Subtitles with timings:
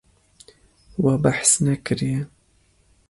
[1.03, 2.21] We behs nekiriye.